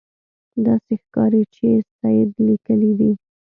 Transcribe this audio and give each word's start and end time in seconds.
داسې 0.65 0.93
ښکاري 1.03 1.43
چې 1.53 1.67
سید 1.97 2.29
لیکلي 2.47 2.91
دي. 2.99 3.11